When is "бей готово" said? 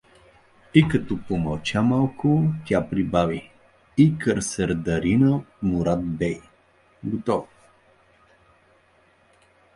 6.05-7.47